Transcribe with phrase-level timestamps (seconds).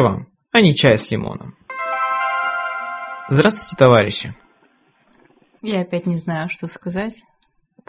[0.00, 1.56] вам, а не чай с лимоном.
[3.28, 4.34] Здравствуйте, товарищи.
[5.62, 7.22] Я опять не знаю, что сказать,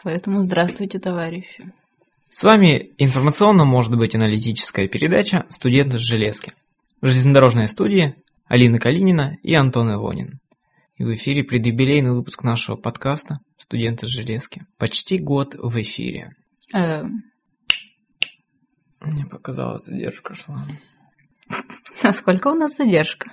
[0.04, 1.71] поэтому здравствуйте, товарищи.
[2.29, 6.54] С вами информационно может быть аналитическая передача «Студенты с железки»
[7.02, 8.15] в железнодорожной студии
[8.47, 10.39] Алина Калинина и Антон Ивонин.
[10.97, 14.65] И в эфире предюбилейный выпуск нашего подкаста «Студенты с железки».
[14.78, 16.35] Почти год в эфире.
[16.73, 17.03] Э,
[18.99, 20.67] Мне показалось, задержка шла.
[22.12, 23.31] А сколько у нас задержка?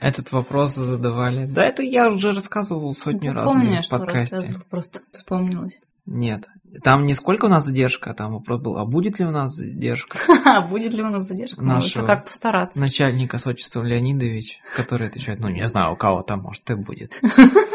[0.00, 1.46] Этот вопрос задавали.
[1.46, 4.36] Да, это я уже рассказывал сотню раз Помню, в что подкасте.
[4.36, 5.78] рассказывала, просто вспомнилось.
[6.06, 6.48] Нет.
[6.82, 9.54] Там не сколько у нас задержка, а там вопрос был, а будет ли у нас
[9.54, 10.18] задержка?
[10.44, 11.60] А будет ли у нас задержка?
[11.60, 12.80] Ну, Нашего как постараться.
[12.80, 17.12] Начальника Сочества Леонидович, который отвечает, ну не знаю, у кого там, может, и будет.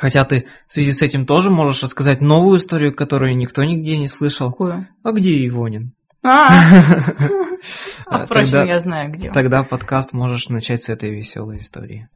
[0.00, 4.08] Хотя ты в связи с этим тоже можешь рассказать новую историю, которую никто нигде не
[4.08, 4.50] слышал.
[4.50, 4.88] Какую?
[5.02, 5.92] А где Ивонин?
[6.22, 6.48] А,
[8.06, 9.30] А, впрочем, я знаю, где.
[9.30, 12.08] Тогда подкаст можешь начать с этой веселой истории.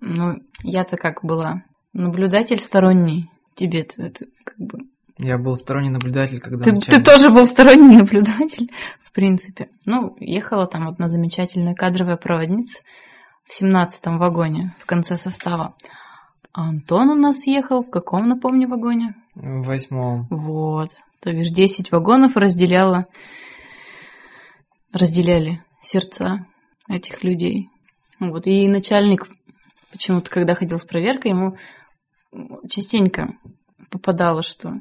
[0.00, 3.30] Ну, я-то как была наблюдатель сторонний.
[3.54, 4.80] Тебе-то это как бы...
[5.18, 9.68] Я был сторонний наблюдатель, когда Ты, ты тоже был сторонний наблюдатель, в принципе.
[9.84, 12.80] Ну, ехала там одна замечательная кадровая проводница
[13.44, 15.74] в семнадцатом вагоне в конце состава.
[16.52, 19.14] А Антон у нас ехал в каком, напомню, вагоне?
[19.34, 20.26] В восьмом.
[20.30, 20.96] Вот.
[21.20, 23.06] То бишь 10 вагонов разделяло,
[24.92, 26.46] разделяли сердца
[26.88, 27.68] этих людей.
[28.18, 28.46] Вот.
[28.46, 29.28] И начальник
[29.92, 31.52] почему-то, когда ходил с проверкой, ему
[32.68, 33.36] частенько
[33.90, 34.74] попадало, что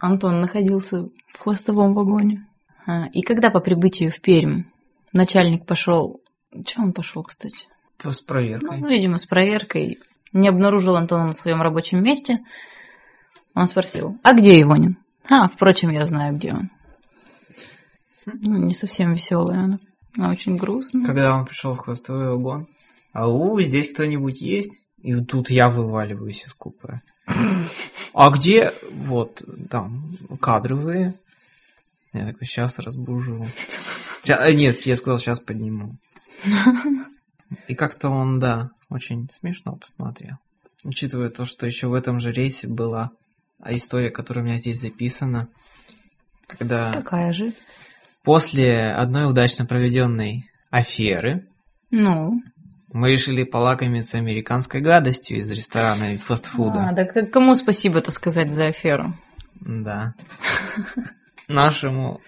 [0.00, 2.46] Антон находился в хвостовом вагоне.
[2.86, 4.64] А, И когда по прибытию в Пермь
[5.12, 6.20] начальник пошел...
[6.64, 7.68] Че он пошел, кстати?
[8.02, 8.78] С проверкой.
[8.78, 9.98] Ну, видимо, с проверкой.
[10.32, 12.40] Не обнаружил Антона на своем рабочем месте.
[13.54, 14.98] Он спросил, а где Ивонин?
[15.28, 16.70] А, впрочем, я знаю, где он.
[18.26, 19.78] Ну, не совсем веселая она.
[20.16, 21.06] Она очень грустная.
[21.06, 22.66] Когда он пришел в хвостовой вагон.
[23.12, 24.72] Ау, здесь кто-нибудь есть?
[24.98, 27.02] И тут я вываливаюсь из купе.
[28.14, 30.10] А где вот там
[30.40, 31.14] кадровые?
[32.12, 33.46] Я такой, сейчас разбужу.
[34.24, 35.96] Ща- а, Нет, я сказал, сейчас подниму.
[37.66, 40.36] И как-то он, да, очень смешно посмотрел.
[40.84, 43.10] Учитывая то, что еще в этом же рейсе была
[43.66, 45.48] история, которая у меня здесь записана,
[46.46, 47.52] когда Какая же?
[48.22, 51.46] после одной удачно проведенной аферы
[51.90, 52.40] Ну,
[52.92, 56.88] мы решили полакомиться американской гадостью из ресторана и фастфуда.
[56.88, 59.12] а, да кому спасибо-то сказать за аферу?
[59.60, 60.14] Да.
[61.48, 62.20] Нашему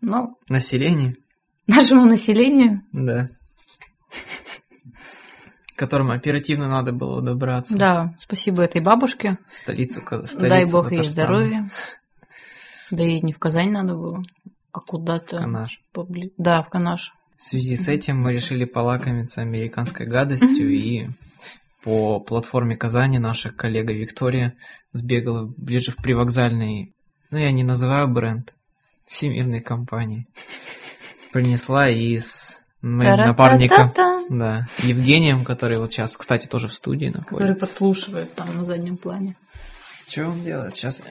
[0.00, 1.16] Ну, населению,
[1.66, 3.28] нашему населению, да.
[5.78, 9.36] Которому оперативно надо было добраться да, спасибо этой бабушке.
[9.48, 11.10] в столицу, ка- Дай столицу бог ей Татарстана.
[11.10, 11.70] здоровья.
[12.90, 14.24] Да и не в Казань надо было,
[14.72, 15.38] а куда-то...
[15.38, 15.80] Канаш.
[15.94, 17.12] побли- Да, в Канаш.
[17.36, 21.06] В связи с этим мы решили полакомиться американской гадостью и
[21.84, 24.56] по платформе Казани наша коллега Виктория
[24.92, 26.92] сбегала ближе в привокзальный,
[27.30, 28.52] ну я не называю бренд,
[29.06, 30.26] всемирной компании.
[31.32, 33.92] Принесла из моим напарником.
[34.28, 37.66] Да, Евгением, который вот сейчас, кстати, тоже в студии Который находится.
[37.66, 39.36] подслушивает там на заднем плане.
[40.08, 41.02] Что он делает сейчас?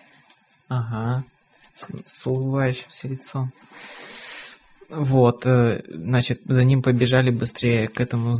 [0.69, 1.23] Ага,
[1.75, 3.51] с, с улыбающимся лицом.
[4.89, 8.35] Вот, э, значит, за ним побежали быстрее к этому,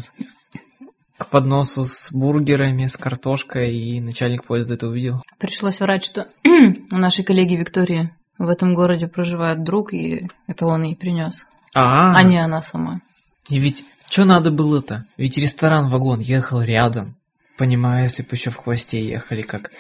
[1.18, 5.22] к подносу с бургерами, с картошкой, и начальник поезда это увидел.
[5.40, 10.84] Пришлось врать, что у нашей коллеги Виктории в этом городе проживает друг, и это он
[10.84, 13.02] ей принес, А, а не она сама.
[13.50, 15.06] и ведь, что надо было-то?
[15.18, 17.16] Ведь ресторан-вагон ехал рядом.
[17.58, 19.72] Понимаю, если бы еще в хвосте ехали, как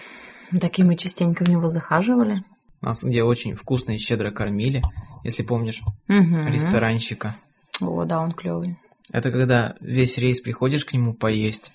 [0.59, 2.43] Так и мы частенько в него захаживали.
[2.81, 4.81] нас где очень вкусно и щедро кормили,
[5.23, 6.47] если помнишь, Угу.
[6.47, 7.35] ресторанщика.
[7.81, 8.77] О, да, он клевый.
[9.11, 11.71] Это когда весь рейс приходишь к нему поесть.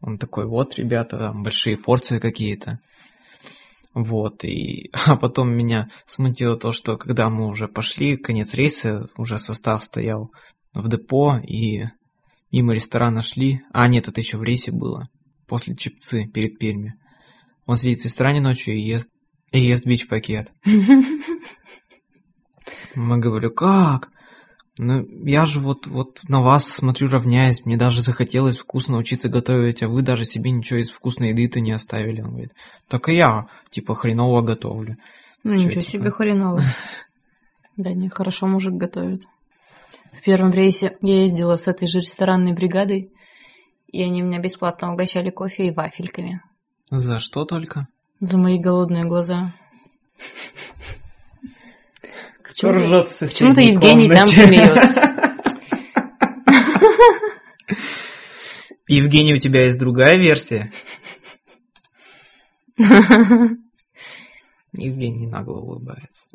[0.00, 2.78] Он такой, вот, ребята, там большие порции какие-то.
[3.94, 4.90] Вот, и...
[5.06, 10.30] А потом меня смутило то, что когда мы уже пошли, конец рейса, уже состав стоял
[10.76, 11.84] в депо, и
[12.52, 13.62] мимо ресторана шли.
[13.72, 15.08] А, нет, это еще в рейсе было.
[15.46, 16.94] После чипцы, перед Перми.
[17.66, 19.10] Он сидит в ресторане ночью и ест,
[19.52, 20.52] и ест бич-пакет.
[22.94, 24.10] Мы говорю, как?
[24.78, 29.82] Ну, я же вот, вот на вас смотрю, равняюсь, мне даже захотелось вкусно учиться готовить,
[29.82, 32.20] а вы даже себе ничего из вкусной еды-то не оставили.
[32.20, 32.52] Он говорит,
[32.88, 34.96] так и я, типа, хреново готовлю.
[35.44, 35.90] Ну, Чё, ничего типа?
[35.90, 36.62] себе хреново.
[37.78, 39.26] Да не, хорошо мужик готовит.
[40.16, 43.12] В первом рейсе я ездила с этой же ресторанной бригадой,
[43.86, 46.42] и они меня бесплатно угощали кофе и вафельками.
[46.90, 47.86] За что только?
[48.20, 49.52] За мои голодные глаза.
[52.42, 55.12] Почему-то- Ржет в Почему-то Евгений там смеется.
[58.88, 60.72] Евгений, у тебя есть другая версия?
[64.72, 66.28] Евгений нагло улыбается.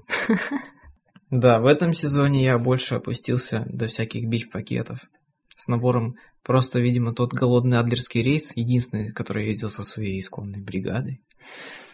[1.31, 4.99] Да, в этом сезоне я больше опустился до всяких бич-пакетов.
[5.55, 10.61] С набором просто, видимо, тот голодный адлерский рейс, единственный, который я ездил со своей исконной
[10.61, 11.21] бригадой,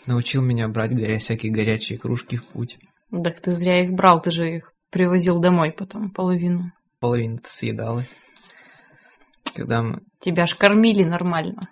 [0.07, 2.79] научил меня брать горя всякие горячие кружки в путь.
[3.11, 6.71] Так ты зря их брал, ты же их привозил домой потом, половину.
[6.99, 8.09] Половина-то съедалась.
[9.55, 10.01] Когда мы...
[10.19, 11.69] Тебя ж кормили нормально.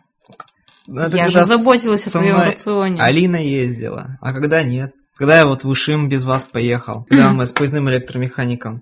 [0.88, 3.02] Это Я же заботилась о твоем рационе.
[3.02, 4.92] Алина ездила, а когда нет?
[5.16, 8.82] Когда я вот в Ишим без вас поехал, когда мы с поездным электромехаником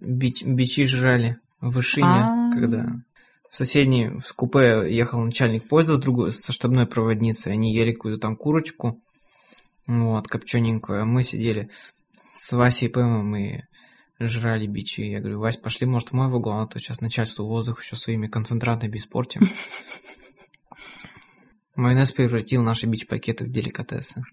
[0.00, 2.50] бич- бичи жрали в Ишиме, А.
[2.52, 2.86] когда
[3.48, 8.20] в соседней в купе ехал начальник поезда с другой, со штабной проводницей, они ели какую-то
[8.20, 9.00] там курочку,
[9.86, 11.70] вот, копчененькую, а мы сидели
[12.20, 13.62] с Васей Пэмом и
[14.18, 15.00] жрали бичи.
[15.02, 18.26] Я говорю, Вась, пошли, может, в мой вагон, а то сейчас начальству воздух еще своими
[18.26, 19.48] концентратами испортим.
[21.76, 24.24] Майонез превратил наши бич-пакеты в деликатесы.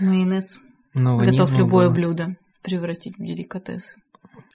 [0.00, 0.58] Майонез
[0.94, 1.94] Новонизма готов любое было.
[1.94, 3.94] блюдо превратить в деликатес.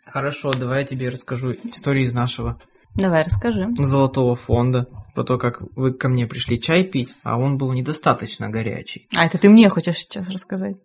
[0.06, 2.60] Хорошо, давай я тебе расскажу историю из нашего
[2.96, 3.70] Давай, расскажи.
[3.78, 4.88] золотого фонда.
[5.14, 9.08] Про то, как вы ко мне пришли чай пить, а он был недостаточно горячий.
[9.16, 10.78] А, это ты мне хочешь сейчас рассказать?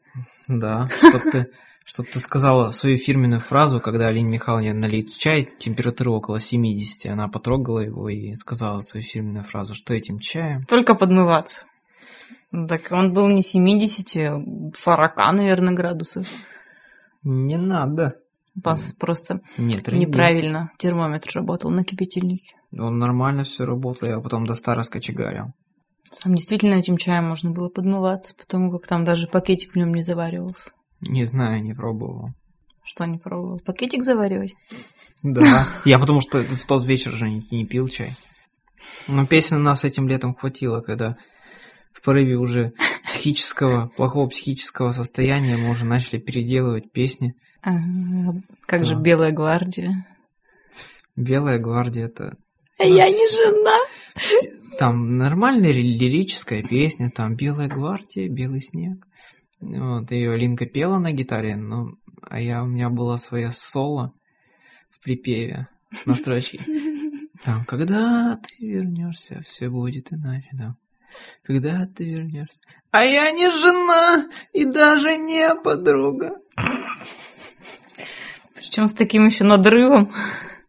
[0.47, 1.51] Да, чтоб ты,
[1.85, 7.29] чтоб ты сказала свою фирменную фразу, когда Алине Михайловне налить чай, температура около 70, она
[7.29, 11.63] потрогала его и сказала свою фирменную фразу, что этим чаем Только подмываться.
[12.57, 16.27] Ну, Так он был не 70, 40, наверное, градусов.
[17.23, 18.15] не надо.
[18.63, 20.05] Вас просто Не тренди.
[20.07, 22.55] неправильно термометр работал на кипятильнике.
[22.79, 25.47] Он нормально все работал, я потом до ста раскочегарил.
[26.23, 30.03] Там действительно этим чаем можно было подмываться, потому как там даже пакетик в нем не
[30.03, 30.71] заваривался.
[31.01, 32.29] Не знаю, не пробовал.
[32.85, 33.59] Что не пробовал?
[33.59, 34.53] Пакетик заваривать?
[35.25, 35.67] Да.
[35.85, 38.15] Я потому что в тот вечер же не пил чай.
[39.09, 41.17] Но песен у нас этим летом хватило, когда
[41.95, 42.75] в порыве уже
[43.05, 47.35] психического, плохого психического состояния мы уже начали переделывать песни.
[47.63, 49.01] Ага, как же Да.
[49.01, 50.07] Белая гвардия?
[51.17, 52.37] Белая гвардия это...
[52.79, 53.79] А я не жена.
[54.79, 59.07] Там нормальная ри- лирическая песня, там Белая гвардия, Белый снег.
[59.61, 64.13] Вот, ее Линка пела на гитаре, но а я, у меня была своя соло
[64.91, 65.69] в припеве
[66.05, 66.61] на строчке.
[67.45, 70.77] Там, когда ты вернешься, все будет иначе, да.
[71.43, 72.59] Когда ты вернешься.
[72.91, 76.39] А я не жена и даже не подруга.
[78.55, 80.13] Причем с таким еще надрывом.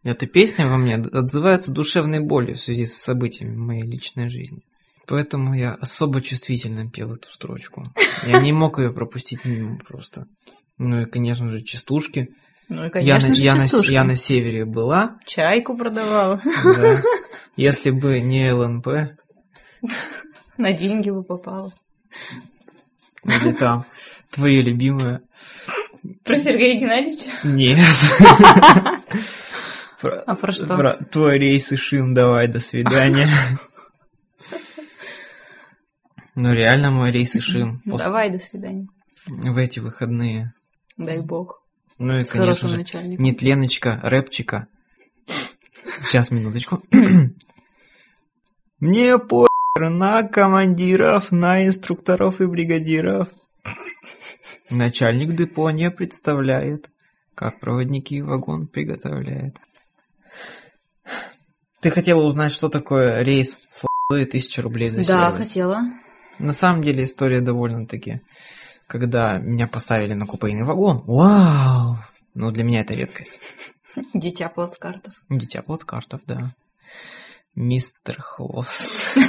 [0.04, 4.62] Эта песня во мне отзывается душевной болью в связи с событиями моей личной жизни.
[5.06, 7.84] Поэтому я особо чувствительно пел эту строчку.
[8.26, 10.26] Я не мог ее пропустить мимо просто.
[10.78, 12.28] Ну и, конечно же, частушки.
[12.68, 15.18] Ну и, я, конечно на, же, я, на, я на севере была.
[15.24, 16.42] Чайку продавала.
[16.64, 17.02] да.
[17.56, 18.88] Если бы не ЛНП,
[20.56, 21.72] На деньги бы попала.
[23.24, 23.84] или там
[24.30, 25.20] твои любимые.
[26.24, 27.30] Про Сергея Геннадьевича?
[27.44, 27.78] Нет.
[30.00, 30.66] Про- А про что?
[30.76, 33.28] про твой рейс и шим, давай, до свидания.
[36.34, 37.80] Ну реально мой рейс и шим.
[37.84, 38.86] Давай, до свидания.
[39.26, 40.52] В эти выходные.
[40.96, 41.62] Дай бог.
[41.98, 42.76] Ну и, конечно же,
[43.18, 44.68] нетленочка, рэпчика.
[46.04, 46.82] Сейчас, минуточку.
[48.80, 53.28] Мне похер на командиров, на инструкторов и бригадиров.
[54.70, 56.90] Начальник депо не представляет,
[57.34, 59.56] как проводники вагон приготовляет.
[61.80, 65.48] Ты хотела узнать, что такое рейс с и тысяча рублей за Да, сервис?
[65.48, 65.82] хотела.
[66.38, 68.20] На самом деле история довольно-таки,
[68.86, 71.02] когда меня поставили на купейный вагон.
[71.06, 71.98] Вау!
[72.34, 73.40] Ну, для меня это редкость.
[74.14, 75.14] Дитя плацкартов.
[75.28, 76.52] Дитя плацкартов, да.
[77.56, 79.16] Мистер Хвост.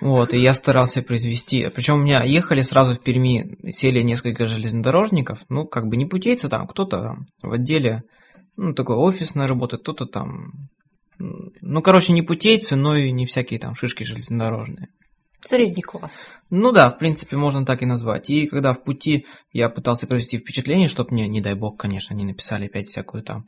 [0.00, 1.66] Вот, и я старался произвести...
[1.74, 6.50] Причем у меня ехали сразу в Перми, сели несколько железнодорожников, ну, как бы не путейцы
[6.50, 8.02] там, кто-то там в отделе,
[8.56, 10.68] ну, такой офисной работы, кто-то там...
[11.18, 14.88] Ну, короче, не путейцы, но и не всякие там шишки железнодорожные.
[15.46, 16.12] Средний класс.
[16.50, 18.28] Ну да, в принципе, можно так и назвать.
[18.28, 22.26] И когда в пути я пытался произвести впечатление, чтобы мне, не дай бог, конечно, не
[22.26, 23.46] написали опять всякую там...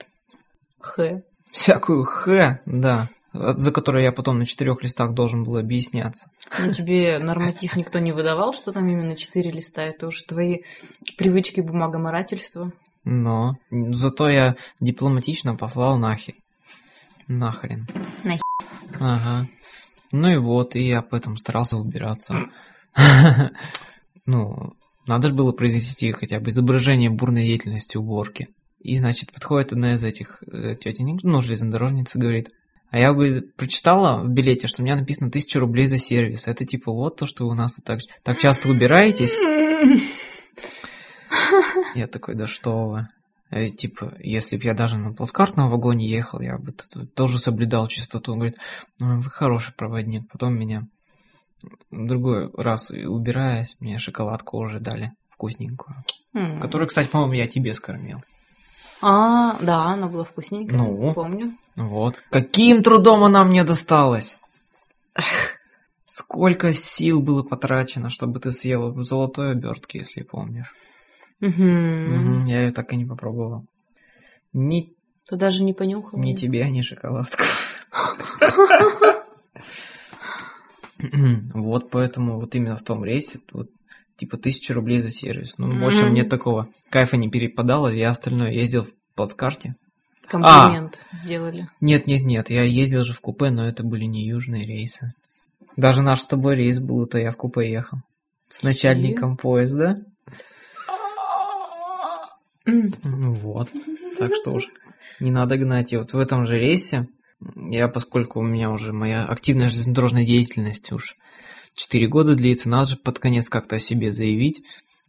[0.81, 1.21] Х.
[1.57, 6.31] Всякую х, да, за которую я потом на четырех листах должен был объясняться.
[6.59, 9.83] Ну, тебе норматив никто не выдавал, что там именно четыре листа.
[9.83, 10.59] Это уж твои
[11.17, 12.73] привычки бумагоморательства.
[13.05, 16.35] Но зато я дипломатично послал нахер.
[17.27, 17.89] Нахрен.
[18.23, 18.43] Нахер.
[19.01, 19.49] Ага.
[20.13, 22.37] Ну и вот, и я об этом старался убираться.
[24.29, 24.73] Ну,
[25.07, 28.49] надо же было произвести хотя бы изображение бурной деятельности уборки.
[28.79, 32.51] И, значит, подходит одна из этих э, тетенек, ну, железнодорожница, говорит,
[32.91, 36.47] а я, говорит, прочитала в билете, что у меня написано тысяча рублей за сервис.
[36.47, 39.35] Это типа вот то, что вы у нас так, так часто убираетесь.
[41.95, 43.09] Я такой, да что вы.
[43.51, 46.73] Э, типа, если бы я даже на плацкартном вагоне ехал, я бы
[47.15, 48.33] тоже соблюдал чистоту.
[48.33, 48.59] Он говорит,
[48.99, 50.29] ну, вы хороший проводник.
[50.31, 50.87] Потом меня
[51.91, 55.97] другой раз убираясь, мне шоколадку уже дали вкусненькую.
[56.35, 56.61] М.
[56.61, 58.23] Которую, кстати, по-моему, я тебе скормил.
[59.03, 61.13] А, да, она была вкусненькая, Ну.
[61.15, 61.57] помню.
[61.77, 62.23] Вот.
[62.31, 64.39] Каким трудом она мне досталась?
[66.07, 70.73] Сколько сил было потрачено, чтобы ты съела в золотой обертке, если помнишь.
[71.41, 72.15] Мгм.
[72.15, 73.67] Мгм, Я ее так и не попробовал.
[74.55, 74.95] Ни,
[75.29, 76.19] Ты даже не понюхал?
[76.19, 77.43] ни тебя, ни шоколадку.
[81.53, 83.69] Вот поэтому вот именно в том рейсе вот
[84.17, 85.59] типа тысяча рублей за сервис.
[85.59, 86.11] Ну, больше Мгм.
[86.13, 89.75] мне такого кайфа не перепадало, я остальное ездил в плацкарте.
[90.27, 91.69] Комплимент сделали.
[91.81, 95.13] Нет, нет, нет, я ездил же в купе, но это были не южные рейсы.
[95.77, 97.99] Даже наш с тобой рейс был, то я в купе ехал.
[98.49, 99.99] С начальником поезда.
[102.65, 102.89] М.
[103.05, 103.71] Ну Вот.
[104.19, 104.69] Так что уж
[105.21, 105.93] не надо гнать.
[105.93, 107.07] И вот в этом же рейсе,
[107.55, 111.17] я, поскольку у меня уже моя активная железнодорожная деятельность уж
[111.77, 114.63] 4 года длится, надо же под конец как-то о себе заявить.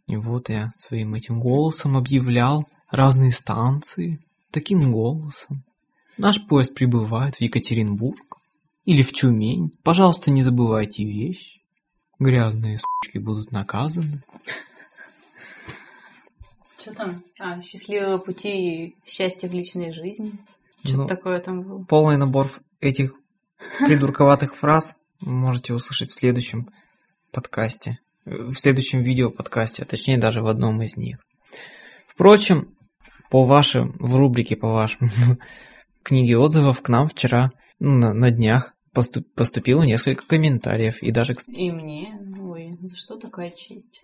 [0.06, 4.20] И вот я своим этим голосом объявлял разные станции.
[4.50, 5.64] Таким голосом.
[6.16, 8.38] Наш поезд прибывает в Екатеринбург
[8.84, 9.72] или в Тюмень.
[9.82, 11.60] Пожалуйста, не забывайте вещи.
[12.18, 14.22] Грязные сучки будут наказаны.
[16.78, 17.22] Что там?
[17.38, 20.32] А, счастливого пути и счастья в личной жизни.
[20.84, 21.84] Что-то Ну, такое там было.
[21.84, 23.14] Полный набор этих
[23.78, 26.70] придурковатых фраз можете услышать в следующем
[27.32, 31.18] подкасте, в следующем видео подкасте, а точнее даже в одном из них.
[32.08, 32.74] Впрочем,
[33.30, 35.10] по вашим, в рубрике по вашим
[36.02, 41.36] книге отзывов к нам вчера, ну, на, на днях, посту- поступило несколько комментариев, и даже
[41.46, 42.08] И мне.
[42.40, 44.02] Ой, за что такая честь?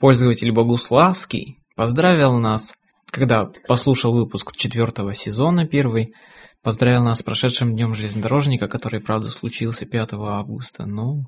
[0.00, 2.74] пользователь Богуславский поздравил нас,
[3.10, 6.14] когда послушал выпуск четвертого сезона первый,
[6.62, 10.86] поздравил нас с прошедшим днем железнодорожника, который, правда, случился 5 августа.
[10.86, 11.24] Ну,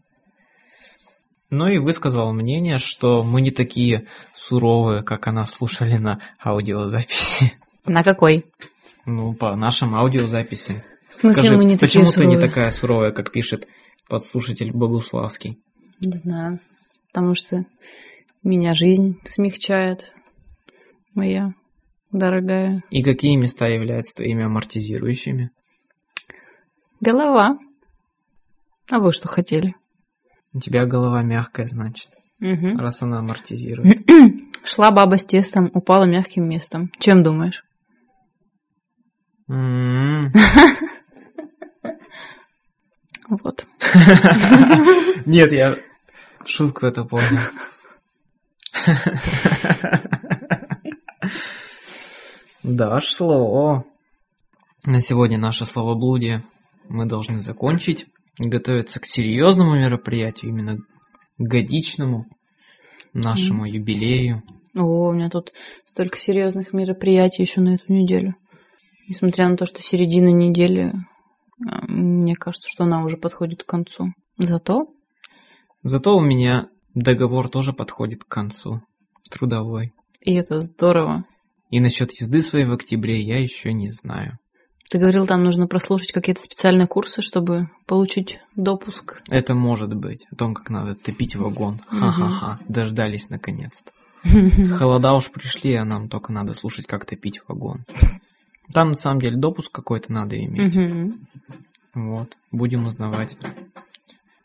[1.50, 7.52] ну и высказал мнение, что мы не такие суровые, как о нас слушали на аудиозаписи.
[7.84, 8.46] На какой?
[9.06, 10.84] Ну, по нашим аудиозаписи.
[11.08, 12.48] В смысле, Скажи, мы не такие почему ты не суровые?
[12.48, 13.68] такая суровая, как пишет
[14.08, 15.58] подслушатель Богуславский?
[16.00, 16.60] Не знаю.
[17.08, 17.66] Потому что
[18.42, 20.14] меня жизнь смягчает.
[21.14, 21.52] Моя
[22.12, 22.82] дорогая.
[22.90, 25.50] И какие места являются твоими амортизирующими?
[27.00, 27.58] Голова.
[28.90, 29.74] А вы что хотели?
[30.52, 32.76] У тебя голова мягкая, значит, Мгм.
[32.78, 33.98] раз она амортизирует.
[34.64, 36.90] Шла баба с тестом, упала мягким местом.
[36.98, 37.64] Чем думаешь?
[39.48, 40.32] М.
[43.28, 43.66] Вот.
[45.26, 45.78] Нет, я
[46.44, 47.38] шутку это понял.
[52.62, 53.84] Дошло.
[54.86, 56.44] На сегодня наше словоблудие
[56.88, 58.06] мы должны закончить.
[58.38, 60.78] Готовиться к серьезному мероприятию, именно
[61.38, 62.26] годичному
[63.12, 64.42] нашему юбилею.
[64.74, 65.52] О, у меня тут
[65.84, 68.36] столько серьезных мероприятий еще на эту неделю.
[69.08, 70.94] Несмотря на то, что середина недели,
[71.68, 74.12] а, мне кажется, что она уже подходит к концу.
[74.38, 74.86] Зато
[75.82, 78.82] Зато у меня договор тоже подходит к концу.
[79.28, 79.92] Трудовой.
[80.20, 81.24] и это здорово.
[81.72, 84.38] И насчет езды своей в октябре я еще не знаю.
[84.90, 89.22] Ты говорил, там нужно прослушать какие-то специальные курсы, чтобы получить допуск.
[89.30, 90.26] Это может быть.
[90.30, 91.80] О том, как надо топить вагон.
[91.88, 92.58] Ха-ха-ха.
[92.68, 93.90] Дождались наконец-то.
[94.76, 97.86] Холода уж пришли, а нам только надо слушать, как топить вагон.
[98.70, 101.16] Там на самом деле допуск какой-то надо иметь.
[101.94, 102.36] Вот.
[102.50, 103.34] Будем узнавать.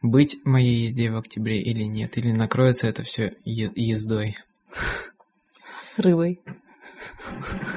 [0.01, 2.17] Быть моей езде в октябре или нет.
[2.17, 4.38] Или накроется это все ездой.
[5.98, 6.39] Рыбой.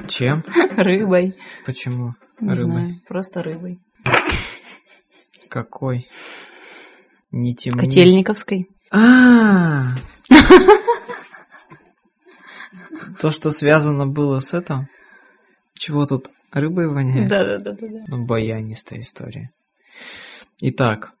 [0.07, 0.43] Чем?
[0.77, 1.35] Рыбой.
[1.65, 2.15] Почему?
[2.39, 2.57] Не Рыбой.
[2.57, 3.79] знаю, просто рыбой.
[5.47, 6.07] Какой?
[7.31, 7.79] Не темни.
[7.79, 8.69] Котельниковской.
[8.91, 9.95] А.
[13.19, 14.87] То, что связано было с этим?
[15.73, 17.27] Чего тут рыбой воняет?
[17.27, 17.87] Да-да-да.
[18.07, 19.51] Ну, баянистая история.
[20.59, 21.13] Итак,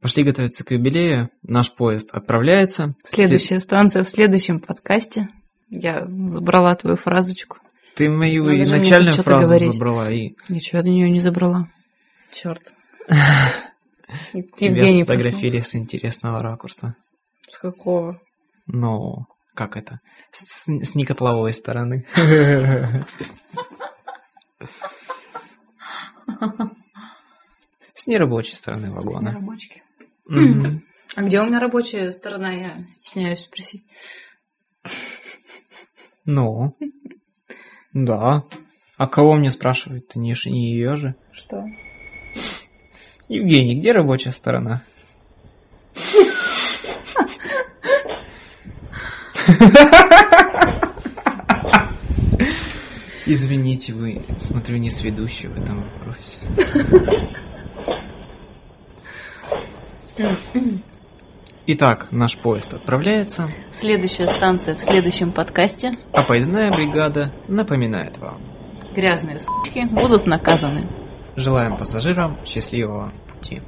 [0.00, 1.30] пошли готовиться к юбилею.
[1.42, 2.90] Наш поезд отправляется.
[3.04, 5.28] Следующая станция в следующем подкасте.
[5.68, 7.58] Я забрала твою фразочку.
[7.94, 9.72] Ты мою Надо и же мне начальную хоть что-то фразу говорить.
[9.72, 11.68] забрала, и Ничего я до нее не забрала.
[12.32, 12.74] Черт.
[14.32, 16.94] тебя Евгений сфотографировали с интересного ракурса.
[17.48, 18.20] С какого?
[18.66, 20.00] Ну, как это,
[20.32, 22.06] с, с некотловой стороны.
[27.94, 29.32] С нерабочей стороны вагона.
[29.32, 29.82] Рабочки.
[30.26, 30.84] Мгм.
[31.16, 32.52] А где у меня рабочая сторона?
[32.52, 33.84] Я стесняюсь спросить.
[36.26, 36.76] Ну,
[37.92, 38.44] да.
[38.98, 40.08] А кого мне спрашивать?
[40.08, 41.14] Ты не, не ее же.
[41.32, 41.64] Что?
[43.28, 44.82] Евгений, где рабочая сторона?
[53.26, 56.38] Извините, вы, смотрю, не сведущий в этом вопросе.
[61.68, 65.90] Итак, наш поезд отправляется, Следующая станция в следующем подкасте.
[66.12, 68.40] а поездная бригада напоминает вам.
[68.94, 70.88] Грязные сучки будут наказаны.
[71.34, 73.62] Желаем пассажирам счастливого пути.